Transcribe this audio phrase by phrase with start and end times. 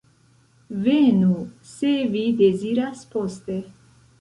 [0.87, 1.35] Venu,
[1.73, 3.63] se vi deziras, poste.